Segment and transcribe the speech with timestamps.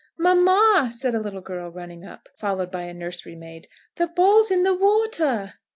[0.17, 3.67] "Mamma," said a little girl, running up, followed by a nursery maid,
[3.97, 5.53] "the ball's in the water!"